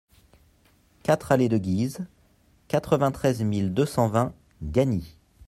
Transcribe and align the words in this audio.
quatre 1.03 1.31
allée 1.31 1.47
de 1.47 1.59
Guise, 1.59 2.07
quatre-vingt-treize 2.69 3.43
mille 3.43 3.71
deux 3.71 3.85
cent 3.85 4.07
vingt 4.07 4.33
Gagny 4.63 5.15